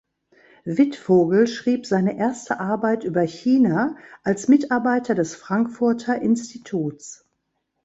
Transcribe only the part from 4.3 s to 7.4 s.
Mitarbeiter des Frankfurter Instituts.